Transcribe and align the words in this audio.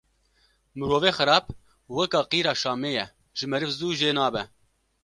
Mirovê 0.77 1.11
xerab 1.17 1.45
weka 1.95 2.21
qîra 2.31 2.53
Şamê 2.61 2.91
ye 2.97 3.05
ji 3.37 3.45
meriv 3.51 3.71
zû 3.77 3.89
jê 3.99 4.11
nabe 4.19 4.43